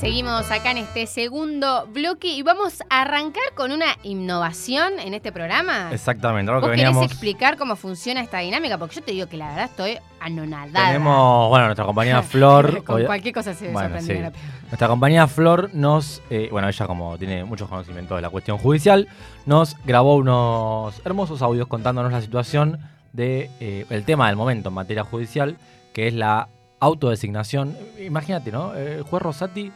Seguimos 0.00 0.50
acá 0.50 0.72
en 0.72 0.78
este 0.78 1.06
segundo 1.06 1.86
bloque 1.92 2.28
y 2.28 2.42
vamos 2.42 2.82
a 2.90 3.02
arrancar 3.02 3.42
con 3.54 3.72
una 3.72 3.86
innovación 4.02 4.98
en 4.98 5.14
este 5.14 5.32
programa. 5.32 5.90
Exactamente, 5.92 6.50
algo 6.50 6.60
¿Vos 6.60 6.70
que 6.70 6.76
querés 6.76 6.90
veníamos. 6.90 7.10
explicar 7.10 7.56
cómo 7.56 7.76
funciona 7.76 8.20
esta 8.20 8.38
dinámica? 8.40 8.76
Porque 8.78 8.96
yo 8.96 9.02
te 9.02 9.12
digo 9.12 9.26
que 9.28 9.36
la 9.36 9.48
verdad 9.48 9.64
estoy 9.64 9.98
anonadada. 10.20 10.88
Tenemos, 10.88 11.48
bueno, 11.48 11.66
nuestra 11.66 11.84
compañera 11.86 12.22
Flor. 12.22 12.84
Con 12.84 12.96
hoy- 12.96 13.06
cualquier 13.06 13.32
cosa 13.34 13.54
se 13.54 13.70
Bueno, 13.70 13.98
sorprende 13.98 14.30
sí. 14.34 14.42
Nuestra 14.68 14.88
compañera 14.88 15.26
Flor 15.28 15.70
nos, 15.72 16.20
eh, 16.30 16.48
bueno, 16.50 16.68
ella 16.68 16.86
como 16.86 17.16
tiene 17.16 17.44
muchos 17.44 17.68
conocimientos 17.68 18.16
de 18.18 18.22
la 18.22 18.30
cuestión 18.30 18.58
judicial, 18.58 19.08
nos 19.46 19.76
grabó 19.84 20.16
unos 20.16 21.00
hermosos 21.06 21.40
audios 21.40 21.68
contándonos 21.68 22.12
la 22.12 22.20
situación 22.20 22.78
de 23.12 23.50
eh, 23.60 23.86
el 23.88 24.04
tema 24.04 24.26
del 24.26 24.36
momento 24.36 24.68
en 24.68 24.74
materia 24.74 25.04
judicial, 25.04 25.56
que 25.94 26.08
es 26.08 26.14
la 26.14 26.48
autodesignación. 26.80 27.76
Imagínate, 28.04 28.52
¿no? 28.52 28.74
El 28.74 29.02
juez 29.02 29.22
Rosati, 29.22 29.72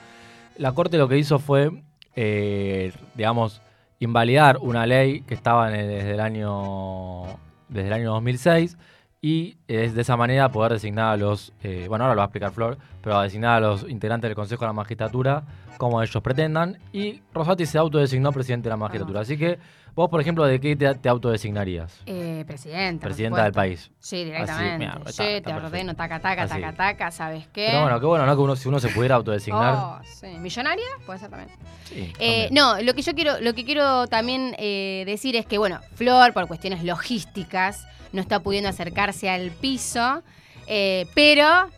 la 0.59 0.73
corte 0.73 0.99
lo 0.99 1.09
que 1.09 1.19
hizo 1.19 1.39
fue, 1.39 1.71
eh, 2.17 2.93
digamos, 3.15 3.63
invalidar 3.99 4.59
una 4.61 4.87
ley 4.87 5.23
que 5.23 5.35
estaba 5.35 5.69
el- 5.75 5.89
desde 5.89 6.13
el 6.13 6.21
año 6.21 7.25
desde 7.69 7.87
el 7.87 7.93
año 7.93 8.11
2006 8.11 8.77
y 9.23 9.59
es 9.69 9.95
de 9.95 10.01
esa 10.01 10.17
manera 10.17 10.49
poder 10.51 10.73
designar 10.73 11.13
a 11.13 11.17
los, 11.17 11.53
eh, 11.63 11.85
bueno, 11.89 12.05
ahora 12.05 12.15
lo 12.15 12.19
va 12.19 12.25
a 12.25 12.27
explicar 12.27 12.51
Flor, 12.51 12.79
pero 13.01 13.17
a 13.17 13.23
designar 13.23 13.59
a 13.59 13.61
los 13.61 13.89
integrantes 13.89 14.29
del 14.29 14.35
Consejo 14.35 14.63
de 14.65 14.69
la 14.69 14.73
Magistratura 14.73 15.45
como 15.79 16.03
ellos 16.03 16.21
pretendan. 16.23 16.79
Y 16.93 17.23
Rosati 17.33 17.65
se 17.67 17.79
autodesignó 17.79 18.33
presidente 18.33 18.65
de 18.65 18.71
la 18.71 18.77
Magistratura. 18.77 19.21
Así 19.21 19.37
que 19.39 19.59
vos, 19.95 20.09
por 20.09 20.21
ejemplo, 20.21 20.45
¿de 20.47 20.61
qué 20.61 20.77
te, 20.77 20.95
te 20.95 21.09
autodesignarías? 21.09 22.01
Eh, 22.07 22.45
presidenta. 22.47 23.05
Presidenta 23.07 23.45
del 23.45 23.53
país. 23.53 23.91
Sí, 23.99 24.25
directamente. 24.25 24.87
Yo 24.87 25.25
está- 25.25 25.41
te 25.51 25.53
ordeno, 25.55 25.95
taca, 25.95 26.21
taca, 26.21 26.43
Así. 26.43 26.55
taca, 26.55 26.73
taca, 26.75 27.11
¿sabes 27.11 27.47
qué? 27.53 27.67
Pero 27.71 27.83
bueno, 27.83 28.01
qué 28.01 28.07
bueno, 28.07 28.27
¿no? 28.27 28.35
Que 28.37 28.43
uno, 28.43 28.57
si 28.57 28.69
uno 28.69 28.81
se 28.81 28.89
pudiera 28.89 29.15
autodesignar. 29.17 29.75
Oh, 29.77 29.99
sí. 30.05 30.27
¿Millonaria? 30.39 30.85
Puede 31.07 31.19
ser 31.19 31.31
también. 31.31 31.51
sí, 31.85 32.13
Eh, 32.19 32.47
también. 32.49 32.55
no, 32.55 32.81
lo 32.83 32.95
que 32.95 33.03
yo 33.03 33.15
quiero, 33.15 33.41
lo 33.41 33.55
que 33.55 33.65
quiero 33.65 34.07
también 34.07 34.55
eh, 34.59 35.05
decir 35.07 35.37
es 35.37 35.47
que, 35.47 35.59
bueno, 35.59 35.81
Flor, 35.95 36.33
por 36.33 36.47
cuestiones 36.49 36.83
logísticas, 36.85 37.87
no 38.13 38.21
está 38.21 38.41
pudiendo 38.41 38.69
acercarse 38.69 39.29
al 39.31 39.51
piso, 39.51 40.23
eh, 40.67 41.07
pero 41.15 41.69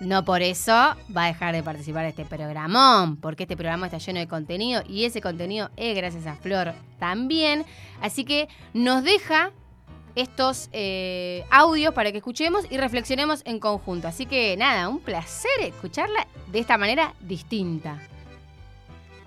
no 0.00 0.24
por 0.24 0.42
eso 0.42 0.72
va 0.72 1.24
a 1.24 1.26
dejar 1.26 1.54
de 1.54 1.62
participar 1.62 2.02
de 2.02 2.08
este 2.08 2.24
programón, 2.24 3.16
porque 3.16 3.44
este 3.44 3.56
programa 3.56 3.86
está 3.86 3.98
lleno 3.98 4.18
de 4.18 4.26
contenido 4.26 4.82
y 4.88 5.04
ese 5.04 5.20
contenido 5.20 5.70
es 5.76 5.94
gracias 5.94 6.26
a 6.26 6.36
Flor 6.36 6.72
también. 6.98 7.64
Así 8.00 8.24
que 8.24 8.48
nos 8.72 9.04
deja 9.04 9.52
estos 10.14 10.68
eh, 10.72 11.44
audios 11.50 11.94
para 11.94 12.12
que 12.12 12.18
escuchemos 12.18 12.64
y 12.70 12.78
reflexionemos 12.78 13.42
en 13.44 13.60
conjunto. 13.60 14.08
Así 14.08 14.26
que 14.26 14.56
nada, 14.56 14.88
un 14.88 15.00
placer 15.00 15.50
escucharla 15.60 16.26
de 16.50 16.58
esta 16.58 16.78
manera 16.78 17.14
distinta. 17.20 18.00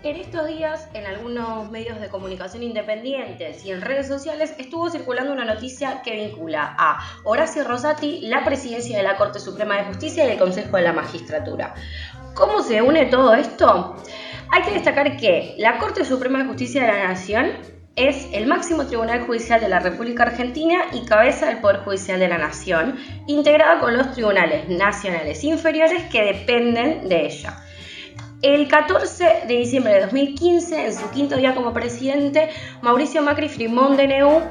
En 0.03 0.17
estos 0.17 0.45
días, 0.47 0.89
en 0.93 1.05
algunos 1.05 1.71
medios 1.71 2.01
de 2.01 2.09
comunicación 2.09 2.61
independientes 2.61 3.63
y 3.63 3.71
en 3.71 3.79
redes 3.79 4.05
sociales, 4.05 4.53
estuvo 4.57 4.89
circulando 4.89 5.31
una 5.31 5.45
noticia 5.45 6.01
que 6.01 6.27
vincula 6.27 6.75
a 6.77 6.99
Horacio 7.23 7.63
Rosati, 7.63 8.19
la 8.23 8.43
presidencia 8.43 8.97
de 8.97 9.03
la 9.03 9.15
Corte 9.15 9.39
Suprema 9.39 9.77
de 9.77 9.85
Justicia 9.85 10.25
y 10.25 10.31
el 10.31 10.37
Consejo 10.37 10.75
de 10.75 10.83
la 10.83 10.91
Magistratura. 10.91 11.73
¿Cómo 12.35 12.61
se 12.61 12.81
une 12.81 13.05
todo 13.05 13.33
esto? 13.33 13.95
Hay 14.51 14.63
que 14.63 14.71
destacar 14.71 15.15
que 15.15 15.55
la 15.57 15.77
Corte 15.77 16.03
Suprema 16.03 16.39
de 16.39 16.49
Justicia 16.49 16.81
de 16.81 16.87
la 16.89 17.07
Nación 17.07 17.53
es 17.95 18.27
el 18.33 18.45
máximo 18.45 18.85
tribunal 18.85 19.25
judicial 19.25 19.61
de 19.61 19.69
la 19.69 19.79
República 19.79 20.23
Argentina 20.23 20.81
y 20.91 21.05
cabeza 21.05 21.45
del 21.45 21.59
Poder 21.59 21.77
Judicial 21.77 22.19
de 22.19 22.27
la 22.27 22.39
Nación, 22.39 22.97
integrada 23.27 23.79
con 23.79 23.95
los 23.95 24.11
tribunales 24.11 24.67
nacionales 24.67 25.45
inferiores 25.45 26.03
que 26.11 26.25
dependen 26.25 27.07
de 27.07 27.25
ella. 27.27 27.62
El 28.43 28.67
14 28.67 29.45
de 29.47 29.55
diciembre 29.55 29.93
de 29.93 30.01
2015, 30.01 30.87
en 30.87 30.93
su 30.93 31.09
quinto 31.11 31.37
día 31.37 31.55
como 31.55 31.71
presidente, 31.71 32.49
Mauricio 32.81 33.21
Macri 33.21 33.47
firmó 33.47 33.87
un 33.87 33.95
DNU 33.95 34.41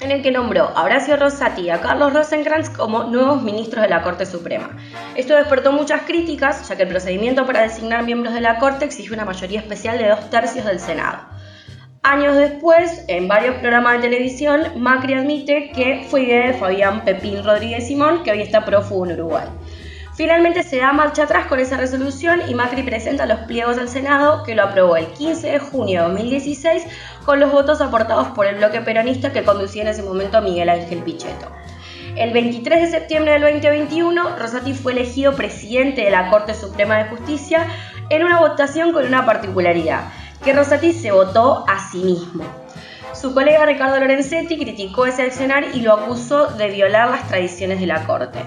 en 0.00 0.10
el 0.10 0.20
que 0.22 0.30
nombró 0.30 0.64
a 0.64 0.82
Horacio 0.82 1.16
Rosati 1.16 1.62
y 1.62 1.70
a 1.70 1.80
Carlos 1.80 2.12
Rosenkrantz 2.12 2.68
como 2.68 3.04
nuevos 3.04 3.40
ministros 3.40 3.84
de 3.84 3.88
la 3.88 4.02
Corte 4.02 4.26
Suprema. 4.26 4.76
Esto 5.14 5.34
despertó 5.34 5.72
muchas 5.72 6.02
críticas, 6.02 6.68
ya 6.68 6.76
que 6.76 6.82
el 6.82 6.90
procedimiento 6.90 7.46
para 7.46 7.62
designar 7.62 8.04
miembros 8.04 8.34
de 8.34 8.42
la 8.42 8.58
Corte 8.58 8.84
exige 8.84 9.14
una 9.14 9.24
mayoría 9.24 9.60
especial 9.60 9.96
de 9.96 10.10
dos 10.10 10.28
tercios 10.28 10.66
del 10.66 10.78
Senado. 10.78 11.20
Años 12.02 12.36
después, 12.36 13.06
en 13.08 13.28
varios 13.28 13.54
programas 13.54 13.94
de 13.94 14.10
televisión, 14.10 14.60
Macri 14.76 15.14
admite 15.14 15.70
que 15.70 16.04
fue 16.10 16.24
idea 16.24 16.48
de 16.48 16.52
Fabián 16.52 17.02
Pepín 17.06 17.42
Rodríguez 17.42 17.86
Simón, 17.86 18.24
que 18.24 18.30
hoy 18.30 18.42
está 18.42 18.66
prófugo 18.66 19.06
en 19.06 19.12
Uruguay. 19.12 19.46
Finalmente 20.14 20.62
se 20.62 20.76
da 20.76 20.92
marcha 20.92 21.22
atrás 21.22 21.46
con 21.46 21.58
esa 21.58 21.78
resolución 21.78 22.42
y 22.46 22.54
Macri 22.54 22.82
presenta 22.82 23.24
los 23.24 23.40
pliegos 23.40 23.78
al 23.78 23.88
Senado 23.88 24.42
que 24.44 24.54
lo 24.54 24.62
aprobó 24.62 24.96
el 24.96 25.06
15 25.06 25.52
de 25.52 25.58
junio 25.58 26.02
de 26.02 26.08
2016 26.08 26.84
con 27.24 27.40
los 27.40 27.50
votos 27.50 27.80
aportados 27.80 28.28
por 28.28 28.46
el 28.46 28.56
bloque 28.56 28.82
peronista 28.82 29.32
que 29.32 29.42
conducía 29.42 29.82
en 29.82 29.88
ese 29.88 30.02
momento 30.02 30.42
Miguel 30.42 30.68
Ángel 30.68 31.02
Pichetto. 31.02 31.50
El 32.14 32.34
23 32.34 32.82
de 32.82 32.98
septiembre 32.98 33.32
del 33.32 33.42
2021, 33.42 34.36
Rosati 34.36 34.74
fue 34.74 34.92
elegido 34.92 35.34
presidente 35.34 36.02
de 36.02 36.10
la 36.10 36.28
Corte 36.28 36.52
Suprema 36.52 36.98
de 36.98 37.08
Justicia 37.08 37.66
en 38.10 38.22
una 38.22 38.38
votación 38.38 38.92
con 38.92 39.06
una 39.06 39.24
particularidad, 39.24 40.12
que 40.44 40.52
Rosati 40.52 40.92
se 40.92 41.10
votó 41.10 41.64
a 41.66 41.90
sí 41.90 42.04
mismo. 42.04 42.61
Su 43.22 43.34
colega 43.34 43.64
Ricardo 43.64 44.00
Lorenzetti 44.00 44.58
criticó 44.58 45.06
ese 45.06 45.22
accionar 45.22 45.66
y 45.74 45.80
lo 45.82 45.92
acusó 45.92 46.48
de 46.48 46.66
violar 46.70 47.08
las 47.08 47.28
tradiciones 47.28 47.78
de 47.78 47.86
la 47.86 48.04
Corte. 48.04 48.40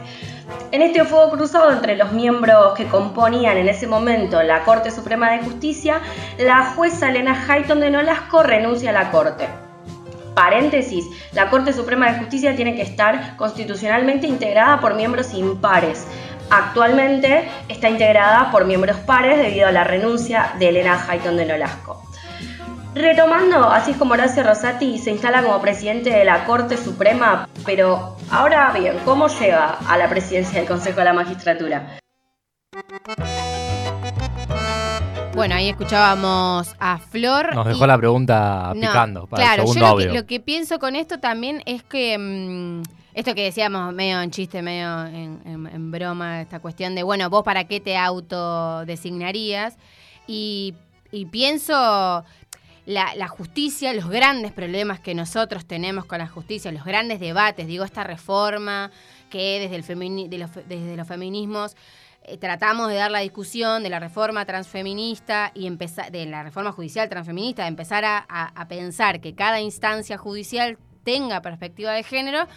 En 0.73 0.81
este 0.81 1.05
fuego 1.05 1.31
cruzado 1.31 1.71
entre 1.71 1.95
los 1.95 2.11
miembros 2.11 2.73
que 2.75 2.85
componían 2.85 3.55
en 3.55 3.69
ese 3.69 3.87
momento 3.87 4.43
la 4.43 4.65
Corte 4.65 4.91
Suprema 4.91 5.31
de 5.31 5.45
Justicia, 5.45 6.01
la 6.37 6.73
jueza 6.75 7.09
Elena 7.09 7.41
Hayton 7.47 7.79
de 7.79 7.89
Nolasco 7.89 8.43
renuncia 8.43 8.89
a 8.89 8.93
la 8.93 9.11
Corte. 9.11 9.47
Paréntesis, 10.33 11.05
la 11.31 11.49
Corte 11.49 11.71
Suprema 11.71 12.11
de 12.11 12.19
Justicia 12.19 12.53
tiene 12.57 12.75
que 12.75 12.81
estar 12.81 13.37
constitucionalmente 13.37 14.27
integrada 14.27 14.81
por 14.81 14.95
miembros 14.95 15.33
impares. 15.33 16.05
Actualmente 16.49 17.47
está 17.69 17.87
integrada 17.87 18.51
por 18.51 18.65
miembros 18.65 18.97
pares 18.97 19.37
debido 19.37 19.69
a 19.69 19.71
la 19.71 19.85
renuncia 19.85 20.51
de 20.59 20.67
Elena 20.67 21.01
Hayton 21.07 21.37
de 21.37 21.45
Nolasco. 21.45 22.05
Retomando, 22.95 23.57
así 23.69 23.91
es 23.91 23.97
como 23.97 24.13
Horacio 24.13 24.41
Rosati 24.43 24.97
se 24.99 25.11
instala 25.11 25.43
como 25.43 25.59
presidente 25.61 26.09
de 26.11 26.23
la 26.23 26.45
Corte 26.45 26.77
Suprema, 26.77 27.49
pero 27.65 28.15
ahora 28.31 28.71
bien, 28.71 28.95
¿cómo 29.03 29.27
llega 29.27 29.77
a 29.85 29.97
la 29.97 30.07
presidencia 30.09 30.59
del 30.59 30.67
Consejo 30.67 30.99
de 30.99 31.05
la 31.05 31.11
Magistratura? 31.13 31.99
Bueno, 35.35 35.55
ahí 35.55 35.67
escuchábamos 35.67 36.73
a 36.79 36.97
Flor. 36.97 37.53
Nos 37.53 37.65
y- 37.65 37.69
dejó 37.69 37.85
la 37.85 37.97
pregunta 37.97 38.71
No, 38.73 38.79
picando 38.87 39.27
para 39.27 39.43
claro, 39.43 39.63
el 39.63 39.67
segundo 39.67 39.79
yo 39.81 39.85
lo 39.87 39.91
audio. 39.91 40.11
que, 40.13 40.17
lo 40.19 40.25
que 40.25 40.39
pienso 40.39 40.79
con 40.79 40.95
esto 40.95 41.19
también 41.19 41.61
es 41.65 41.83
que 41.83 42.17
mm, 42.17 42.81
esto 43.13 43.35
que 43.35 43.43
decíamos 43.43 43.93
medio 43.93 44.21
en 44.21 44.31
chiste, 44.31 44.61
medio 44.61 45.05
en, 45.07 45.41
en- 45.45 45.67
en 45.67 45.91
broma, 45.91 46.39
esta 46.41 46.59
cuestión 46.61 46.95
de, 46.95 47.03
bueno, 47.03 47.29
vos 47.29 47.43
para 47.43 47.65
qué 47.65 47.81
te 47.81 47.97
autodesignarías. 47.97 49.75
Y, 50.27 50.73
y 51.11 51.25
pienso 51.25 52.23
la, 52.85 53.15
la 53.15 53.27
justicia, 53.27 53.93
los 53.93 54.09
grandes 54.09 54.51
problemas 54.51 54.99
que 54.99 55.15
nosotros 55.15 55.65
tenemos 55.65 56.05
con 56.05 56.19
la 56.19 56.27
justicia, 56.27 56.71
los 56.71 56.83
grandes 56.85 57.19
debates, 57.19 57.65
digo, 57.67 57.83
esta 57.83 58.03
reforma 58.03 58.91
que 59.29 59.59
desde, 59.59 59.75
el 59.75 59.83
femini- 59.83 60.29
de 60.29 60.37
los, 60.37 60.49
desde 60.53 60.95
los 60.95 61.07
feminismos 61.07 61.75
eh, 62.27 62.37
tratamos 62.37 62.89
de 62.89 62.95
dar 62.95 63.09
la 63.11 63.19
discusión 63.19 63.81
de 63.83 63.89
la 63.89 63.99
reforma 63.99 64.45
transfeminista 64.45 65.51
y 65.55 65.65
empezar 65.67 66.11
de 66.11 66.25
la 66.25 66.43
reforma 66.43 66.71
judicial 66.71 67.09
transfeminista, 67.09 67.63
de 67.63 67.69
empezar 67.69 68.05
a, 68.05 68.17
a- 68.29 68.51
a 68.59 68.67
pensar 68.67 69.19
que 69.19 69.33
cada 69.35 69.59
instancia 69.61 70.17
judicial 70.17 70.77
tenga 71.03 71.41
perspectiva 71.41 71.91
de 71.91 72.03
género. 72.03 72.47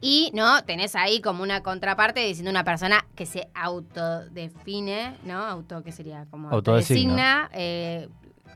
Y 0.00 0.30
no, 0.32 0.62
tenés 0.62 0.94
ahí 0.94 1.20
como 1.20 1.42
una 1.42 1.64
contraparte 1.64 2.20
diciendo 2.20 2.50
una 2.52 2.62
persona 2.62 3.04
que 3.16 3.26
se 3.26 3.48
autodefine, 3.54 5.14
¿no? 5.24 5.38
Auto, 5.44 5.82
¿qué 5.82 5.90
sería? 5.92 6.26
Como 6.30 6.48
autodesigna, 6.50 7.50
eh, 7.52 8.08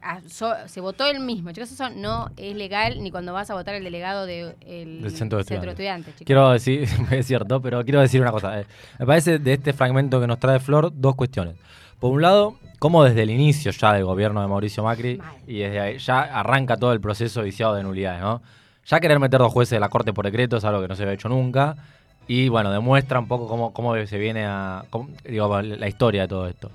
a- 0.03 0.21
so- 0.29 0.55
se 0.67 0.81
votó 0.81 1.07
él 1.07 1.21
mismo. 1.21 1.51
Chicos, 1.53 1.71
eso 1.73 1.89
no 1.91 2.31
es 2.37 2.55
legal 2.57 3.03
ni 3.03 3.11
cuando 3.11 3.33
vas 3.33 3.51
a 3.51 3.55
votar 3.55 3.75
el 3.75 3.85
delegado 3.85 4.27
del 4.27 4.55
Del 4.65 5.11
centro 5.11 5.39
de 5.39 5.43
estudiantes. 5.43 5.71
estudiantes. 5.71 6.15
chicos. 6.15 6.27
Quiero 6.27 6.51
decir, 6.51 6.89
es 7.11 7.27
cierto, 7.27 7.61
pero 7.63 7.85
quiero 7.85 8.01
decir 8.01 8.21
una 8.21 8.33
cosa. 8.33 8.61
eh. 8.61 8.67
Me 8.99 9.07
parece 9.07 9.39
de 9.39 9.53
este 9.53 9.73
fragmento 9.73 10.21
que 10.21 10.27
nos 10.27 10.39
trae 10.39 10.59
Flor 10.61 10.93
dos 10.95 11.15
cuestiones. 11.15 11.55
Por 12.01 12.11
un 12.13 12.23
lado, 12.23 12.57
cómo 12.81 13.05
desde 13.05 13.23
el 13.23 13.31
inicio 13.31 13.71
ya 13.71 13.93
del 13.93 14.05
gobierno 14.05 14.41
de 14.43 14.49
Mauricio 14.49 14.83
Macri 14.83 15.19
Mal. 15.19 15.37
y 15.47 15.59
desde 15.61 15.79
ahí 15.81 15.99
ya 15.99 16.21
arranca 16.23 16.77
todo 16.77 16.93
el 16.93 17.01
proceso 17.01 17.43
viciado 17.43 17.75
de 17.75 17.83
nulidades, 17.85 18.21
¿no? 18.21 18.43
Ya 18.87 18.99
querer 18.99 19.21
meter 19.21 19.39
dos 19.39 19.53
jueces 19.53 19.71
de 19.77 19.81
la 19.81 19.89
Corte 19.89 20.13
por 20.13 20.25
decreto 20.25 20.57
es 20.57 20.65
algo 20.65 20.83
que 20.83 20.89
no 20.89 20.97
se 20.97 21.03
había 21.05 21.15
hecho 21.15 21.29
nunca 21.29 21.77
y 22.27 22.49
bueno, 22.49 22.73
demuestra 22.73 23.21
un 23.21 23.29
poco 23.29 23.47
cómo, 23.47 23.73
cómo 23.73 23.95
se 24.05 24.19
viene 24.19 24.45
a, 24.47 24.85
cómo- 24.91 25.11
digo, 25.25 25.63
la 25.63 25.87
historia 25.87 26.23
de 26.23 26.29
todo 26.29 26.49
esto. 26.49 26.73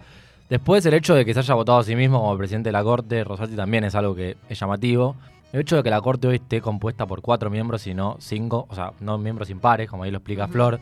Después 0.49 0.85
el 0.85 0.93
hecho 0.93 1.13
de 1.13 1.25
que 1.25 1.33
se 1.33 1.39
haya 1.39 1.53
votado 1.55 1.79
a 1.79 1.83
sí 1.83 1.95
mismo 1.95 2.21
como 2.21 2.37
presidente 2.37 2.69
de 2.69 2.73
la 2.73 2.83
Corte, 2.83 3.23
Rosati 3.23 3.55
también 3.55 3.83
es 3.83 3.95
algo 3.95 4.15
que 4.15 4.37
es 4.47 4.59
llamativo. 4.59 5.15
El 5.51 5.61
hecho 5.61 5.75
de 5.77 5.83
que 5.83 5.89
la 5.89 6.01
Corte 6.01 6.27
hoy 6.27 6.35
esté 6.35 6.61
compuesta 6.61 7.05
por 7.05 7.21
cuatro 7.21 7.49
miembros 7.49 7.85
y 7.87 7.93
no 7.93 8.17
cinco, 8.19 8.65
o 8.69 8.75
sea, 8.75 8.93
no 8.99 9.17
miembros 9.17 9.49
impares, 9.49 9.89
como 9.89 10.03
ahí 10.03 10.11
lo 10.11 10.17
explica. 10.17 10.47
Flor, 10.47 10.79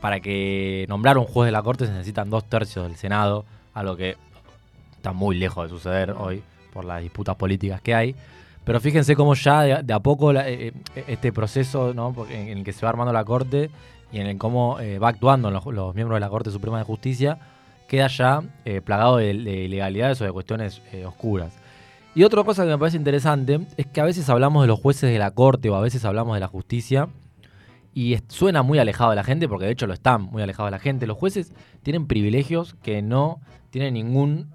para 0.00 0.20
que 0.20 0.84
nombrar 0.88 1.16
un 1.16 1.24
juez 1.24 1.46
de 1.46 1.52
la 1.52 1.62
Corte 1.62 1.86
se 1.86 1.92
necesitan 1.92 2.28
dos 2.28 2.44
tercios 2.44 2.86
del 2.86 2.96
Senado, 2.96 3.44
a 3.74 3.82
lo 3.82 3.96
que 3.96 4.16
está 4.96 5.12
muy 5.12 5.36
lejos 5.36 5.64
de 5.64 5.70
suceder 5.70 6.12
hoy 6.12 6.42
por 6.72 6.84
las 6.84 7.00
disputas 7.02 7.36
políticas 7.36 7.80
que 7.80 7.94
hay. 7.94 8.14
Pero 8.64 8.80
fíjense 8.80 9.16
cómo 9.16 9.34
ya 9.34 9.82
de, 9.82 9.92
a 9.92 10.00
poco 10.00 10.32
eh, 10.32 10.72
eh, 10.94 11.04
este 11.08 11.32
proceso 11.32 11.92
¿no? 11.94 12.14
en, 12.30 12.58
el 12.58 12.64
que 12.64 12.72
se 12.72 12.86
va 12.86 12.90
armando 12.90 13.12
la 13.12 13.24
Corte 13.24 13.70
y 14.12 14.20
en 14.20 14.26
el 14.26 14.38
cómo 14.38 14.78
eh, 14.78 14.98
va 14.98 15.08
actuando 15.08 15.50
los, 15.50 15.94
miembros 15.94 16.16
de 16.16 16.20
la 16.20 16.28
Corte 16.28 16.50
Suprema 16.50 16.78
de 16.78 16.84
Justicia, 16.84 17.38
queda 17.92 18.06
ya 18.08 18.42
plagado 18.84 19.18
de, 19.18 19.32
ilegalidades 19.32 20.18
o 20.22 20.24
de 20.24 20.32
cuestiones 20.32 20.80
oscuras. 21.06 21.52
Y 22.14 22.24
otra 22.24 22.42
cosa 22.42 22.64
que 22.64 22.70
me 22.70 22.78
parece 22.78 22.96
interesante 22.96 23.60
es 23.76 23.86
que 23.86 24.00
a 24.00 24.04
veces 24.04 24.30
hablamos 24.30 24.62
de 24.62 24.68
los 24.68 24.80
jueces 24.80 25.12
de 25.12 25.18
la 25.18 25.30
Corte 25.32 25.68
o 25.68 25.76
a 25.76 25.80
veces 25.82 26.02
hablamos 26.06 26.34
de 26.34 26.40
la 26.40 26.48
justicia 26.48 27.08
y 27.92 28.16
suena 28.28 28.62
muy 28.62 28.78
alejado 28.78 29.10
de 29.10 29.16
la 29.16 29.24
gente, 29.24 29.46
porque 29.46 29.66
de 29.66 29.72
hecho 29.72 29.86
lo 29.86 29.92
están 29.92 30.22
muy 30.22 30.42
alejado 30.42 30.66
de 30.66 30.70
la 30.70 30.78
gente. 30.78 31.06
Los 31.06 31.18
jueces 31.18 31.52
tienen 31.82 32.06
privilegios 32.06 32.74
que 32.82 33.02
no 33.02 33.40
tiene 33.68 33.90
ningún 33.90 34.48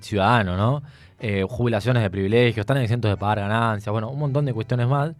ciudadano, 0.00 0.56
¿no? 0.56 0.82
Eh, 1.26 1.42
jubilaciones 1.48 2.02
de 2.02 2.10
privilegios, 2.10 2.58
están 2.58 2.76
exentos 2.76 3.10
de 3.10 3.16
pagar 3.16 3.40
ganancias, 3.40 3.90
bueno, 3.90 4.10
un 4.10 4.18
montón 4.18 4.44
de 4.44 4.52
cuestiones 4.52 4.88
más. 4.88 5.12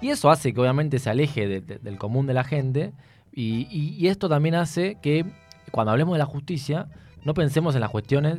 Y 0.00 0.08
eso 0.08 0.30
hace 0.30 0.54
que 0.54 0.60
obviamente 0.60 0.98
se 0.98 1.10
aleje 1.10 1.60
del 1.60 1.98
común 1.98 2.26
de 2.26 2.32
la 2.32 2.44
gente. 2.44 2.92
Y, 3.32 4.06
esto 4.08 4.28
también 4.28 4.54
hace 4.54 4.96
que 5.02 5.26
cuando 5.70 5.92
hablemos 5.92 6.14
de 6.14 6.18
la 6.18 6.26
justicia, 6.26 6.86
no 7.24 7.34
pensemos 7.34 7.74
en 7.74 7.80
las 7.80 7.90
cuestiones 7.90 8.38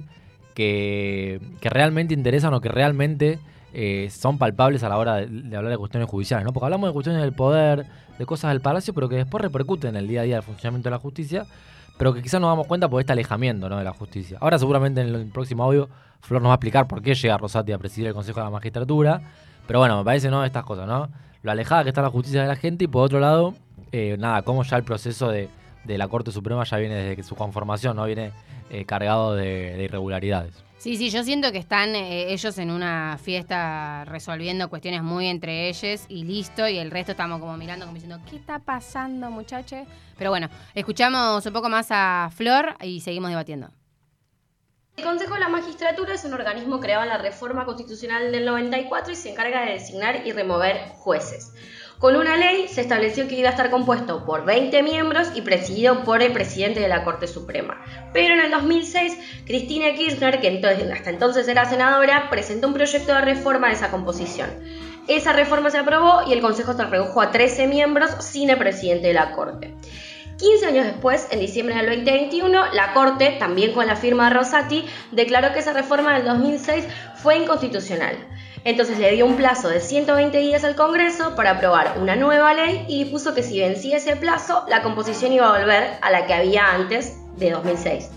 que, 0.53 1.41
realmente 1.61 2.13
interesan 2.13 2.53
o 2.53 2.61
que 2.61 2.69
realmente 2.69 3.39
eh, 3.73 4.09
son 4.11 4.37
palpables 4.37 4.83
a 4.83 4.89
la 4.89 4.97
hora 4.97 5.15
de, 5.17 5.55
hablar 5.55 5.71
de 5.71 5.77
cuestiones 5.77 6.09
judiciales, 6.09 6.45
¿no? 6.45 6.53
Porque 6.53 6.65
hablamos 6.65 6.89
de 6.89 6.93
cuestiones 6.93 7.21
del 7.21 7.33
poder, 7.33 7.85
de 8.17 8.25
cosas 8.25 8.51
del 8.51 8.61
palacio, 8.61 8.93
pero 8.93 9.09
que 9.09 9.15
después 9.15 9.41
repercuten 9.41 9.91
en 9.91 9.95
el 9.97 10.07
día 10.07 10.21
a 10.21 10.23
día 10.23 10.35
del 10.35 10.43
funcionamiento 10.43 10.89
de 10.89 10.91
la 10.91 10.99
justicia, 10.99 11.45
pero 11.97 12.13
que 12.13 12.21
quizás 12.21 12.41
nos 12.41 12.49
damos 12.49 12.67
cuenta 12.67 12.89
por 12.89 12.99
este 12.99 13.13
alejamiento 13.13 13.69
¿no? 13.69 13.77
de 13.77 13.83
la 13.83 13.93
justicia. 13.93 14.37
Ahora 14.41 14.57
seguramente 14.57 15.01
en 15.01 15.13
el 15.13 15.27
próximo 15.27 15.63
audio 15.63 15.89
Flor 16.21 16.41
nos 16.41 16.49
va 16.49 16.53
a 16.53 16.55
explicar 16.55 16.87
por 16.87 17.01
qué 17.01 17.15
llega 17.15 17.37
Rosati 17.37 17.71
a 17.71 17.77
presidir 17.77 18.07
el 18.07 18.13
Consejo 18.13 18.39
de 18.39 18.45
la 18.45 18.49
Magistratura. 18.51 19.21
Pero 19.67 19.79
bueno, 19.79 19.97
me 19.97 20.03
parece, 20.03 20.29
¿no? 20.29 20.43
Estas 20.45 20.63
cosas, 20.63 20.87
¿no? 20.87 21.09
Lo 21.41 21.51
alejada 21.51 21.83
que 21.83 21.89
está 21.89 22.01
la 22.01 22.09
justicia 22.09 22.41
de 22.41 22.47
la 22.47 22.55
gente 22.55 22.85
y 22.85 22.87
por 22.87 23.03
otro 23.03 23.19
lado, 23.19 23.55
eh, 23.91 24.15
nada, 24.19 24.43
cómo 24.43 24.63
ya 24.63 24.77
el 24.77 24.83
proceso 24.83 25.29
de, 25.29 25.49
la 25.85 26.07
Corte 26.07 26.31
Suprema 26.31 26.63
ya 26.63 26.77
viene 26.77 26.95
desde 26.95 27.23
su 27.23 27.35
conformación, 27.35 27.95
¿no? 27.95 28.05
Viene 28.05 28.31
eh, 28.69 28.85
cargado 28.85 29.35
de, 29.35 29.83
irregularidades. 29.83 30.63
Sí, 30.77 30.97
sí, 30.97 31.09
yo 31.09 31.23
siento 31.23 31.51
que 31.51 31.59
están 31.59 31.95
eh, 31.95 32.33
ellos 32.33 32.57
en 32.57 32.71
una 32.71 33.19
fiesta 33.21 34.03
resolviendo 34.05 34.69
cuestiones 34.69 35.03
muy 35.03 35.27
entre 35.27 35.69
ellos 35.69 36.05
y 36.07 36.23
listo, 36.23 36.67
y 36.67 36.77
el 36.77 36.89
resto 36.89 37.11
estamos 37.11 37.39
como 37.39 37.55
mirando 37.57 37.85
como 37.85 37.95
diciendo, 37.95 38.19
¿qué 38.29 38.37
está 38.37 38.59
pasando 38.59 39.29
muchachos? 39.29 39.87
Pero 40.17 40.31
bueno, 40.31 40.49
escuchamos 40.73 41.45
un 41.45 41.53
poco 41.53 41.69
más 41.69 41.87
a 41.91 42.29
Flor 42.33 42.75
y 42.81 43.01
seguimos 43.01 43.29
debatiendo. 43.29 43.69
El 44.97 45.05
Consejo 45.05 45.35
de 45.35 45.39
la 45.39 45.49
Magistratura 45.49 46.13
es 46.13 46.25
un 46.25 46.33
organismo 46.33 46.79
creado 46.79 47.03
en 47.03 47.09
la 47.09 47.17
reforma 47.17 47.65
constitucional 47.65 48.31
del 48.31 48.45
94 48.45 49.13
y 49.13 49.15
se 49.15 49.31
encarga 49.31 49.65
de 49.65 49.73
designar 49.73 50.27
y 50.27 50.31
remover 50.31 50.89
jueces. 50.97 51.53
Con 52.01 52.15
una 52.15 52.36
ley 52.36 52.68
se 52.68 52.81
estableció 52.81 53.27
que 53.27 53.36
iba 53.36 53.50
a 53.50 53.51
estar 53.51 53.69
compuesto 53.69 54.25
por 54.25 54.44
20 54.44 54.81
miembros 54.81 55.30
y 55.36 55.42
presidido 55.42 56.03
por 56.03 56.24
el 56.24 56.33
presidente 56.33 56.80
de 56.80 56.88
la 56.88 57.03
Corte 57.03 57.27
Suprema. 57.27 57.80
Pero 58.12 58.33
en 58.33 58.39
el 58.39 58.50
2006, 58.50 59.19
Cristina 59.45 59.94
Kirchner, 59.94 60.42
que 60.42 60.59
hasta 60.92 61.12
entonces 61.12 61.48
era 61.48 61.69
senadora, 61.69 62.27
presentó 62.31 62.69
un 62.69 62.74
proyecto 62.74 63.13
de 63.13 63.21
reforma 63.21 63.68
de 63.68 63.75
esa 63.75 63.92
composición. 63.92 64.50
Esa 65.07 65.31
reforma 65.33 65.69
se 65.69 65.77
aprobó 65.77 66.24
y 66.27 66.33
el 66.33 66.42
Consejo 66.42 66.74
se 66.74 66.86
redujo 66.86 67.21
a 67.21 67.30
13 67.30 67.68
miembros 67.68 68.09
sin 68.19 68.50
el 68.50 68.57
presidente 68.57 69.09
de 69.09 69.13
la 69.13 69.33
Corte. 69.33 69.75
15 70.38 70.65
años 70.65 70.86
después, 70.86 71.27
en 71.30 71.39
diciembre 71.39 71.75
del 71.75 71.86
2021, 71.86 72.74
la 72.74 72.94
Corte, 72.94 73.36
también 73.38 73.74
con 73.74 73.86
la 73.86 73.95
firma 73.95 74.27
de 74.27 74.38
Rosati, 74.38 74.86
declaró 75.12 75.53
que 75.53 75.59
esa 75.59 75.74
reforma 75.74 76.15
del 76.15 76.25
2006 76.25 76.83
fue 77.18 77.38
inconstitucional. 77.38 78.18
Entonces 78.63 78.99
le 78.99 79.11
dio 79.11 79.25
un 79.25 79.37
plazo 79.37 79.69
de 79.69 79.79
120 79.79 80.37
días 80.37 80.63
al 80.63 80.75
Congreso 80.75 81.35
para 81.35 81.51
aprobar 81.51 81.95
una 81.99 82.15
nueva 82.15 82.53
ley 82.53 82.85
y 82.87 83.03
dispuso 83.03 83.33
que 83.33 83.41
si 83.41 83.59
vencía 83.59 83.97
ese 83.97 84.15
plazo, 84.15 84.65
la 84.67 84.83
composición 84.83 85.33
iba 85.33 85.47
a 85.47 85.59
volver 85.59 85.97
a 85.99 86.11
la 86.11 86.27
que 86.27 86.33
había 86.35 86.71
antes 86.71 87.17
de 87.37 87.49
2006. 87.49 88.11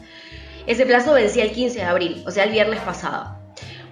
Ese 0.67 0.85
plazo 0.85 1.15
vencía 1.15 1.45
el 1.45 1.53
15 1.53 1.79
de 1.79 1.85
abril, 1.85 2.25
o 2.27 2.31
sea, 2.31 2.45
el 2.45 2.51
viernes 2.51 2.81
pasado. 2.81 3.39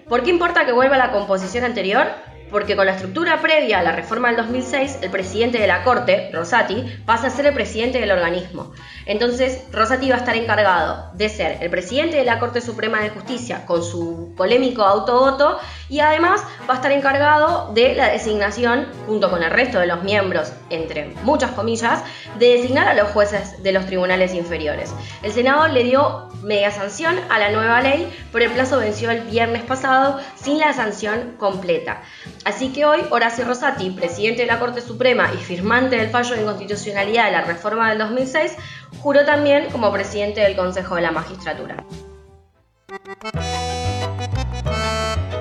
¿Por 0.09 0.23
qué 0.23 0.31
importa 0.31 0.67
que 0.67 0.73
vuelva 0.73 0.97
a 0.97 0.99
la 0.99 1.13
composición 1.13 1.65
anterior? 1.65 2.07
Porque 2.53 2.77
con 2.77 2.87
la 2.87 2.93
estructura 2.93 3.41
previa 3.41 3.81
a 3.81 3.83
la 3.83 3.93
reforma 3.93 4.29
del 4.29 4.37
2006, 4.37 4.99
el 5.03 5.11
presidente 5.11 5.59
de 5.59 5.67
la 5.67 5.83
Corte, 5.83 6.31
Rosati, 6.33 6.85
pasa 7.05 7.29
a 7.29 7.31
ser 7.31 7.47
el 7.47 7.55
presidente 7.55 7.99
del 7.99 8.13
organismo. 8.13 8.73
Entonces, 9.07 9.65
Rosati 9.73 10.11
va 10.11 10.17
a 10.17 10.19
estar 10.19 10.37
encargado 10.37 11.11
de 11.15 11.29
ser 11.29 11.59
el 11.61 11.71
presidente 11.71 12.19
de 12.19 12.25
la 12.25 12.39
Corte 12.39 12.61
Suprema 12.61 13.01
de 13.01 13.11
Justicia 13.11 13.67
con 13.67 13.83
su 13.83 14.35
polémico 14.37 14.83
autovoto 14.83 15.59
y 15.89 16.01
además 16.01 16.43
va 16.69 16.75
a 16.75 16.77
estar 16.77 16.93
encargado 16.93 17.73
de 17.75 17.95
la 17.95 18.09
designación, 18.09 18.87
junto 19.07 19.31
con 19.31 19.43
el 19.43 19.51
resto 19.51 19.81
de 19.81 19.87
los 19.87 20.03
miembros, 20.05 20.53
entre 20.71 21.07
muchas 21.23 21.51
comillas, 21.53 22.05
de 22.39 22.59
designar 22.59 22.87
a 22.87 22.95
los 22.95 23.09
jueces 23.11 23.63
de 23.63 23.73
los 23.73 23.87
tribunales 23.87 24.35
inferiores. 24.35 24.95
El 25.23 25.33
Senado 25.33 25.67
le 25.69 25.85
dio 25.85 26.29
media 26.43 26.71
sanción 26.71 27.19
a 27.31 27.39
la 27.39 27.51
nueva 27.51 27.81
ley, 27.81 28.13
pero 28.33 28.45
el 28.45 28.51
plazo 28.51 28.79
venció 28.79 29.11
el 29.11 29.23
viernes 29.23 29.63
pasado 29.63 30.19
sin 30.35 30.59
la 30.59 30.73
sanción 30.73 31.37
completa. 31.39 32.03
Así 32.45 32.73
que 32.73 32.85
hoy 32.85 33.01
Horacio 33.11 33.45
Rosati, 33.45 33.91
presidente 33.91 34.43
de 34.43 34.49
la 34.49 34.59
Corte 34.59 34.81
Suprema 34.81 35.31
y 35.33 35.37
firmante 35.37 35.97
del 35.97 36.11
fallo 36.11 36.35
de 36.35 36.43
inconstitucionalidad 36.43 37.27
de 37.27 37.33
la 37.33 37.43
reforma 37.43 37.89
del 37.89 37.99
2006, 37.99 38.57
juró 38.99 39.25
también 39.25 39.71
como 39.71 39.93
presidente 39.93 40.41
del 40.41 40.57
Consejo 40.57 40.97
de 40.97 41.03
la 41.03 41.13
Magistratura. 41.13 41.85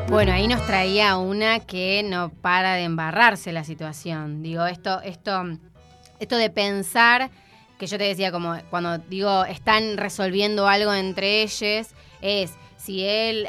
Bueno, 0.10 0.34
ahí 0.34 0.48
nos 0.48 0.64
traía 0.68 1.18
una 1.18 1.62
que 1.62 2.04
no 2.04 2.30
para 2.30 2.76
de 2.76 2.84
embarrarse 2.84 3.52
la 3.52 3.64
situación. 3.64 4.44
Digo, 4.44 4.66
esto, 4.68 5.02
esto, 5.02 5.44
esto 6.20 6.38
de 6.38 6.50
pensar 6.52 7.32
que 7.80 7.88
yo 7.88 7.98
te 7.98 8.04
decía 8.04 8.32
como 8.32 8.56
cuando 8.70 9.00
digo 9.00 9.44
están 9.46 9.98
resolviendo 9.98 10.68
algo 10.68 10.94
entre 10.94 11.42
ellos 11.42 11.88
es 12.22 12.54
si 12.82 13.06
él, 13.06 13.48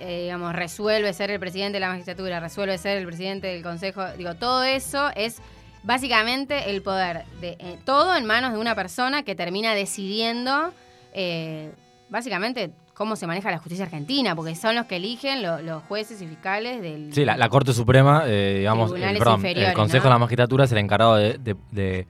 eh, 0.00 0.22
digamos, 0.22 0.54
resuelve 0.54 1.12
ser 1.12 1.30
el 1.30 1.38
presidente 1.38 1.74
de 1.74 1.80
la 1.80 1.88
magistratura, 1.88 2.40
resuelve 2.40 2.78
ser 2.78 2.96
el 2.96 3.04
presidente 3.04 3.48
del 3.48 3.62
consejo, 3.62 4.02
digo, 4.16 4.36
todo 4.36 4.62
eso 4.62 5.10
es 5.16 5.42
básicamente 5.82 6.70
el 6.70 6.80
poder 6.80 7.24
de 7.42 7.56
eh, 7.58 7.78
todo 7.84 8.16
en 8.16 8.24
manos 8.24 8.54
de 8.54 8.58
una 8.58 8.74
persona 8.74 9.22
que 9.22 9.34
termina 9.34 9.74
decidiendo, 9.74 10.72
eh, 11.12 11.72
básicamente, 12.08 12.70
cómo 12.94 13.16
se 13.16 13.26
maneja 13.26 13.50
la 13.50 13.58
justicia 13.58 13.84
argentina, 13.84 14.34
porque 14.34 14.54
son 14.54 14.74
los 14.74 14.86
que 14.86 14.96
eligen 14.96 15.42
los 15.42 15.82
jueces 15.84 16.22
y 16.22 16.26
fiscales 16.26 16.80
del... 16.80 17.12
Sí, 17.12 17.26
la, 17.26 17.48
Corte 17.50 17.74
Suprema, 17.74 18.24
digamos, 18.24 18.92
el, 18.92 19.02
el 19.02 19.74
Consejo 19.74 20.04
de 20.04 20.10
la 20.10 20.18
Magistratura 20.18 20.64
es 20.64 20.72
el 20.72 20.78
encargado 20.78 21.16
de, 21.16 22.06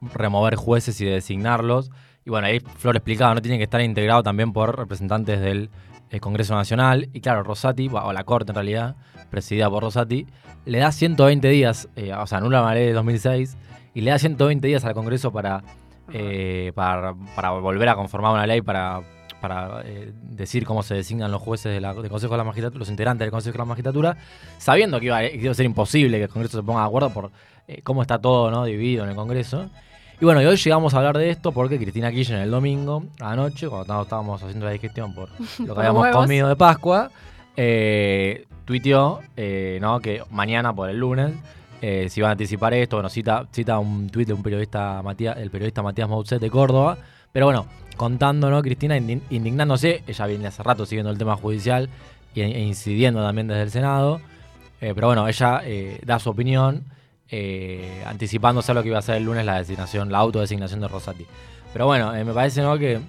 remover 0.00 0.56
jueces 0.56 0.98
y 1.00 1.04
de 1.04 1.12
designarlos. 1.12 1.90
Y 2.28 2.30
bueno, 2.30 2.46
ahí 2.46 2.60
Flor 2.60 2.94
explicaba, 2.94 3.34
no 3.34 3.40
tiene 3.40 3.56
que 3.56 3.64
estar 3.64 3.80
integrado 3.80 4.22
también 4.22 4.52
por 4.52 4.76
representantes 4.76 5.40
del 5.40 5.70
eh, 6.10 6.20
Congreso 6.20 6.54
Nacional. 6.54 7.08
Y 7.14 7.22
claro, 7.22 7.42
Rosati, 7.42 7.88
o 7.90 8.12
la 8.12 8.22
Corte 8.24 8.50
en 8.50 8.56
realidad, 8.56 8.96
presidida 9.30 9.70
por 9.70 9.82
Rosati, 9.82 10.26
le 10.66 10.76
da 10.76 10.92
120 10.92 11.48
días, 11.48 11.88
eh, 11.96 12.12
o 12.12 12.26
sea, 12.26 12.36
anula 12.36 12.60
la 12.60 12.74
ley 12.74 12.88
de 12.88 12.92
2006, 12.92 13.56
y 13.94 14.02
le 14.02 14.10
da 14.10 14.18
120 14.18 14.68
días 14.68 14.84
al 14.84 14.92
Congreso 14.92 15.32
para, 15.32 15.64
eh, 16.12 16.72
para, 16.74 17.12
volver 17.62 17.88
a 17.88 17.94
conformar 17.94 18.34
una 18.34 18.46
ley 18.46 18.60
para, 18.60 19.00
para 19.40 19.82
decir 20.22 20.66
cómo 20.66 20.82
se 20.82 20.96
designan 20.96 21.30
los 21.30 21.40
jueces 21.40 21.72
del 21.72 22.10
Consejo 22.10 22.34
de 22.34 22.38
la 22.38 22.44
Magistratura, 22.44 22.78
los 22.78 22.90
integrantes 22.90 23.24
del 23.24 23.30
Consejo 23.30 23.54
de 23.54 23.58
la 23.58 23.64
Magistratura, 23.64 24.18
sabiendo 24.58 25.00
que 25.00 25.06
iba, 25.06 25.24
iba, 25.24 25.50
a 25.50 25.54
ser 25.54 25.64
imposible 25.64 26.18
que 26.18 26.24
el 26.24 26.30
Congreso 26.30 26.58
se 26.58 26.62
ponga 26.62 26.82
de 26.82 26.88
acuerdo 26.88 27.08
por 27.08 27.30
cómo 27.84 28.02
está 28.02 28.18
todo 28.18 28.50
¿no? 28.50 28.66
dividido 28.66 29.04
en 29.04 29.10
el 29.12 29.16
Congreso. 29.16 29.70
Y 30.20 30.24
bueno, 30.24 30.42
y 30.42 30.46
hoy 30.46 30.56
llegamos 30.56 30.94
a 30.94 30.98
hablar 30.98 31.16
de 31.16 31.30
esto 31.30 31.52
porque 31.52 31.78
Cristina 31.78 32.10
Kirchner 32.10 32.40
el 32.40 32.50
domingo, 32.50 33.04
anoche, 33.20 33.68
cuando 33.68 34.02
estábamos 34.02 34.42
haciendo 34.42 34.66
la 34.66 34.72
digestión 34.72 35.14
por 35.14 35.28
lo 35.64 35.74
que 35.74 35.80
habíamos 35.80 36.08
comido 36.08 36.48
de 36.48 36.56
Pascua, 36.56 37.08
eh, 37.56 38.44
tuiteó 38.64 39.20
eh, 39.36 39.78
¿no? 39.80 40.00
que 40.00 40.24
mañana 40.30 40.74
por 40.74 40.90
el 40.90 40.98
lunes 40.98 41.34
eh, 41.80 42.08
se 42.10 42.18
iba 42.18 42.30
a 42.30 42.32
anticipar 42.32 42.74
esto. 42.74 42.96
Bueno, 42.96 43.08
cita, 43.08 43.46
cita 43.52 43.78
un 43.78 44.10
tuit 44.10 44.26
de 44.26 44.34
un 44.34 44.42
periodista, 44.42 45.00
Matías, 45.04 45.36
el 45.36 45.52
periodista 45.52 45.82
Matías 45.82 46.08
Moutset 46.08 46.40
de 46.40 46.50
Córdoba. 46.50 46.98
Pero 47.30 47.46
bueno, 47.46 47.66
contando, 47.96 48.50
¿no? 48.50 48.60
Cristina 48.60 48.96
indignándose, 48.96 50.02
ella 50.04 50.26
viene 50.26 50.48
hace 50.48 50.64
rato 50.64 50.84
siguiendo 50.84 51.12
el 51.12 51.18
tema 51.18 51.36
judicial 51.36 51.88
e, 52.34 52.60
incidiendo 52.60 53.22
también 53.22 53.46
desde 53.46 53.62
el 53.62 53.70
Senado. 53.70 54.20
Eh, 54.80 54.92
pero 54.96 55.06
bueno, 55.06 55.28
ella 55.28 55.62
da 56.04 56.18
su 56.18 56.30
opinión 56.30 56.82
eh, 57.30 58.02
anticipándose 58.06 58.72
a 58.72 58.74
lo 58.74 58.82
que 58.82 58.88
iba 58.88 58.98
a 58.98 59.02
ser 59.02 59.16
el 59.16 59.24
lunes 59.24 59.44
la 59.44 59.58
designación, 59.58 60.10
la 60.10 60.18
autodesignación 60.18 60.80
de 60.80 60.88
Rosati. 60.88 61.26
Pero 61.72 61.86
bueno, 61.86 62.14
eh, 62.14 62.24
me 62.24 62.32
parece 62.32 62.62
¿no? 62.62 62.78
que 62.78 63.00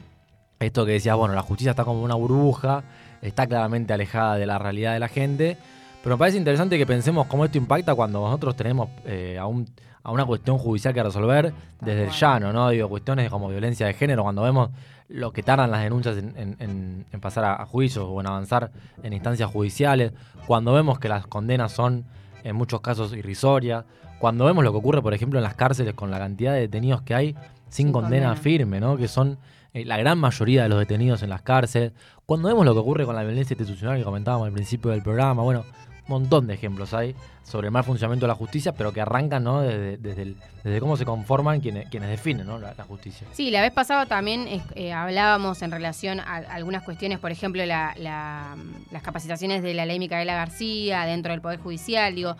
esto 0.60 0.86
que 0.86 0.94
decías, 0.94 1.16
bueno, 1.16 1.34
la 1.36 1.42
justicia 1.42 1.72
está 1.72 1.86
como 1.86 2.04
una 2.04 2.16
burbuja, 2.16 2.84
está 3.22 3.48
claramente 3.48 3.94
alejada 3.94 4.36
de 4.36 4.46
la 4.46 4.58
realidad 4.60 4.94
de 4.94 5.00
la 5.00 5.08
gente, 5.08 5.58
Pero 6.04 6.16
me 6.16 6.20
parece 6.20 6.38
interesante 6.38 6.78
que 6.78 6.86
pensemos 6.86 7.28
cómo 7.28 7.44
esto 7.46 7.58
impacta 7.58 7.94
cuando 7.94 8.22
nosotros 8.22 8.56
tenemos 8.56 8.90
eh, 9.06 9.38
a, 9.38 9.46
un- 9.48 9.68
a 10.02 10.12
una 10.12 10.26
cuestión 10.26 10.58
judicial 10.58 10.94
que 10.94 11.04
resolver 11.04 11.54
desde 11.82 12.04
el 12.06 12.10
llano, 12.12 12.54
¿no? 12.54 12.70
Digo, 12.70 12.88
cuestiones 12.88 13.30
como 13.30 13.50
violencia 13.50 13.86
de 13.86 13.94
género, 13.94 14.24
cuando 14.24 14.42
vemos 14.44 14.70
lo 15.10 15.34
que 15.34 15.44
tardan 15.44 15.72
las 15.72 15.82
denuncias 15.84 16.18
en, 16.18 16.34
en- 16.38 16.56
en- 16.60 17.06
en 17.12 17.20
pasar 17.20 17.44
a, 17.44 17.62
a 17.62 17.66
juicios 17.66 18.06
o 18.08 18.20
en 18.22 18.28
avanzar 18.28 18.72
en 19.04 19.12
instancias 19.12 19.52
judiciales, 19.52 20.14
cuando 20.48 20.72
vemos 20.74 21.00
que 21.00 21.10
las 21.10 21.28
condenas 21.28 21.74
son 21.74 22.06
en 22.44 22.56
muchos 22.56 22.82
casos 22.82 23.14
irrisorias, 23.14 23.86
cuando 24.20 24.46
vemos 24.46 24.64
lo 24.64 24.72
que 24.72 24.78
ocurre, 24.78 25.02
por 25.02 25.14
ejemplo, 25.14 25.40
en 25.40 25.44
las 25.44 25.56
cárceles 25.56 25.94
con 25.94 26.12
la 26.12 26.20
cantidad 26.20 26.54
de 26.54 26.62
detenidos 26.62 27.02
que 27.02 27.16
hay 27.16 27.34
sin, 27.70 27.88
Sin 27.88 27.92
condena, 27.92 28.28
condena. 28.28 28.36
firme, 28.36 28.80
¿no? 28.80 28.98
Que 28.98 29.08
son 29.08 29.38
eh, 29.74 29.86
la 29.86 29.98
gran 29.98 30.18
mayoría 30.18 30.64
de 30.64 30.70
los 30.70 30.80
detenidos 30.80 31.24
en 31.24 31.30
las 31.30 31.42
cárceles. 31.42 31.94
Cuando 32.26 32.48
vemos 32.48 32.66
lo 32.66 32.74
que 32.74 32.80
ocurre 32.80 33.06
con 33.06 33.16
la 33.16 33.24
violencia 33.24 33.54
institucional 33.54 33.98
que 33.98 34.04
comentábamos 34.04 34.48
al 34.48 34.54
principio 34.54 34.92
del 34.92 35.02
programa, 35.02 35.42
bueno, 35.44 35.64
montón 36.10 36.48
de 36.48 36.56
ejemplos 36.56 36.94
hay 36.94 37.16
sobre 37.44 37.68
el 37.68 37.72
mal 37.72 37.84
funcionamiento 37.84 38.26
de 38.26 38.30
la 38.30 38.36
justicia, 38.36 38.74
pero 38.74 38.92
que 38.92 39.02
arrancan 39.02 39.44
¿no? 39.44 39.62
desde, 39.62 39.98
desde, 39.98 40.36
desde 40.64 40.80
cómo 40.80 40.98
se 40.98 41.06
conforman 41.06 41.62
quienes, 41.62 41.88
quienes 41.90 42.10
definen 42.10 42.46
¿no? 42.46 42.60
la, 42.60 42.74
justicia. 42.88 43.26
Sí, 43.32 43.50
la 43.52 43.62
vez 43.62 43.72
pasada 43.72 44.06
también 44.06 44.48
eh, 44.76 44.92
hablábamos 44.94 45.62
en 45.62 45.72
relación 45.72 46.20
a 46.20 46.36
algunas 46.36 46.84
cuestiones, 46.84 47.20
por 47.20 47.32
ejemplo, 47.32 47.66
la- 47.66 47.94
la, 47.98 48.56
las 48.92 49.02
capacitaciones 49.02 49.64
de 49.64 49.74
la 49.74 49.86
ley 49.86 50.00
Micaela 50.00 50.36
García 50.36 51.06
dentro 51.06 51.32
del 51.32 51.42
Poder 51.42 51.60
Judicial, 51.60 52.14
digo, 52.16 52.36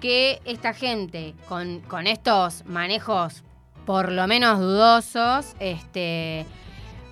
que 0.00 0.40
esta 0.44 0.72
gente 0.74 1.34
con, 1.48 1.80
con 1.80 2.06
estos 2.06 2.64
manejos 2.66 3.42
por 3.86 4.10
lo 4.10 4.26
menos 4.26 4.58
dudosos, 4.58 5.54
este 5.60 6.44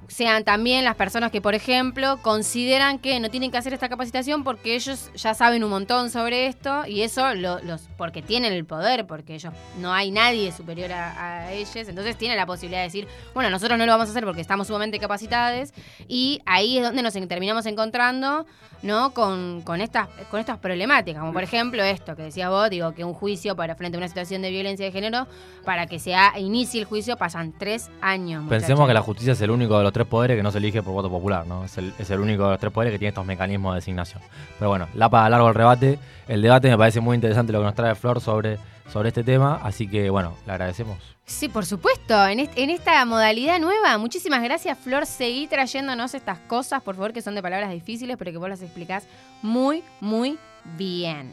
sean 0.09 0.45
también 0.45 0.85
las 0.85 0.97
personas 0.97 1.31
que, 1.31 1.41
por 1.41 1.55
ejemplo, 1.55 2.19
consideran 2.23 2.99
que 2.99 3.19
no 3.21 3.31
tienen 3.31 3.51
que 3.51 3.57
hacer 3.59 3.73
esta 3.73 3.89
capacitación 3.89 4.45
porque 4.45 4.75
ellos 4.75 5.11
ya 5.15 5.35
saben 5.35 5.65
un 5.65 5.71
montón 5.71 6.11
sobre 6.11 6.47
esto 6.47 6.87
y 6.87 7.03
eso 7.03 7.35
lo- 7.35 7.61
los 7.61 7.89
porque 7.97 8.23
tienen 8.23 8.53
el 8.53 8.65
poder, 8.65 9.07
porque 9.07 9.35
ellos 9.35 9.53
no 9.81 9.93
hay 9.93 10.11
nadie 10.11 10.53
superior 10.53 10.93
a, 10.93 11.45
a 11.45 11.53
ellos, 11.53 11.75
entonces 11.89 12.17
tienen 12.17 12.37
la 12.37 12.47
posibilidad 12.47 12.81
de 12.81 12.85
decir, 12.85 13.09
bueno, 13.35 13.51
nosotros 13.51 13.79
no 13.79 13.87
lo 13.87 13.93
vamos 13.93 14.09
a 14.09 14.11
hacer 14.11 14.25
porque 14.25 14.41
estamos 14.41 14.67
sumamente 14.67 14.99
capacitados 14.99 15.71
y 16.09 16.41
ahí 16.47 16.79
es 16.79 16.85
donde 16.85 17.03
nos 17.03 17.15
terminamos 17.15 17.65
encontrando, 17.67 18.47
¿no? 18.83 19.15
Con, 19.15 19.63
con 19.63 19.81
estas 19.81 20.09
con 20.31 20.41
estas 20.41 20.59
problemáticas, 20.59 21.21
como 21.21 21.33
por 21.33 21.43
ejemplo 21.43 21.83
esto 21.83 22.15
que 22.17 22.23
decías 22.25 22.51
vos, 22.51 22.69
digo 22.69 22.93
que 22.93 23.05
un 23.05 23.15
juicio 23.15 23.57
para 23.57 23.75
frente 23.77 23.97
a 23.97 23.99
una 24.01 24.09
situación 24.09 24.43
de 24.43 24.51
violencia 24.51 24.85
de 24.85 24.93
género 24.93 25.27
para 25.65 25.87
que 25.87 25.99
se 25.99 26.15
inicie 26.37 26.81
el 26.81 26.87
juicio 26.87 27.17
pasan 27.17 27.55
tres 27.59 27.91
años. 28.03 28.45
Pensemos 28.49 28.81
muchachos. 28.81 28.89
que 28.89 28.95
la 28.95 29.01
justicia 29.03 29.33
es 29.33 29.41
el 29.41 29.51
único 29.51 29.79
de 29.79 29.85
los 29.85 29.93
tres 29.95 30.07
poderes 30.07 30.37
que 30.37 30.43
no 30.43 30.53
se 30.53 30.59
elige 30.59 30.83
por 30.83 30.93
voto 30.93 31.09
popular, 31.09 31.47
¿no? 31.47 31.65
Es 31.65 31.79
el, 31.79 31.95
es 31.99 32.11
el 32.11 32.21
único 32.21 32.45
de 32.45 32.51
los 32.51 32.61
tres 32.61 32.71
poderes 32.73 32.93
que 32.93 32.99
tiene 32.99 33.09
estos 33.09 33.25
mecanismos 33.25 33.73
de 33.73 33.77
designación. 33.77 34.23
Pero 34.59 34.69
bueno, 34.69 34.89
la 34.95 35.09
para 35.09 35.31
largo 35.31 35.49
el 35.49 35.55
rebate. 35.55 35.99
El 36.29 36.43
debate 36.43 36.69
me 36.69 36.77
parece 36.77 37.01
muy 37.01 37.15
interesante 37.15 37.53
lo 37.53 37.61
que 37.61 37.65
nos 37.65 37.75
trae 37.75 37.95
Flor 37.95 38.21
sobre, 38.21 38.59
sobre 38.93 39.09
este 39.09 39.25
tema, 39.25 39.61
así 39.63 39.89
que 39.89 40.11
bueno, 40.11 40.35
le 40.45 40.53
agradecemos. 40.53 40.99
Sí, 41.27 41.49
por 41.49 41.65
supuesto. 41.65 42.27
En, 42.27 42.41
est- 42.41 42.53
en 42.57 42.69
esta 42.69 43.03
modalidad 43.07 43.59
nueva, 43.59 43.97
muchísimas 43.97 44.43
gracias, 44.43 44.77
Flor. 44.79 45.07
Seguí 45.07 45.47
trayéndonos 45.47 46.13
estas 46.13 46.39
cosas, 46.41 46.83
por 46.83 46.97
favor, 46.97 47.15
que 47.15 47.23
son 47.23 47.35
de 47.35 47.41
palabras 47.41 47.71
difíciles, 47.71 48.17
pero 48.19 48.31
que 48.31 48.37
vos 48.37 48.49
las 48.51 48.61
explicás 48.61 49.05
muy, 49.41 49.83
muy 50.01 50.39
bien. 50.77 51.33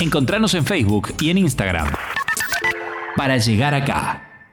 Encontranos 0.00 0.54
en 0.54 0.64
Facebook 0.64 1.14
y 1.20 1.30
en 1.30 1.38
Instagram. 1.38 1.88
Para 3.16 3.36
llegar 3.38 3.74
acá. 3.74 4.27